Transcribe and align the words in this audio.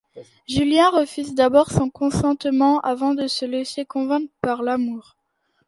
Julien 0.47 0.89
refuse 0.89 1.35
d'abord 1.35 1.69
son 1.69 1.91
consentement, 1.91 2.79
avant 2.81 3.13
de 3.13 3.27
se 3.27 3.45
laisser 3.45 3.85
convaincre 3.85 4.33
par 4.41 4.63
l'amour. 4.63 5.15